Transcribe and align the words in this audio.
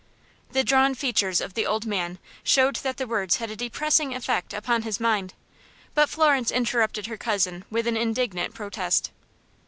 The 0.51 0.63
drawn 0.63 0.95
features 0.95 1.39
of 1.41 1.53
the 1.53 1.67
old 1.67 1.85
man 1.85 2.17
showed 2.43 2.77
that 2.77 2.97
the 2.97 3.05
words 3.05 3.35
had 3.35 3.51
a 3.51 3.55
depressing 3.55 4.15
effect 4.15 4.51
upon 4.51 4.81
his 4.81 4.99
mind, 4.99 5.35
but 5.93 6.09
Florence 6.09 6.49
interrupted 6.49 7.05
her 7.05 7.17
cousin 7.17 7.65
with 7.69 7.85
an 7.85 7.95
indignant 7.97 8.55
protest. 8.55 9.11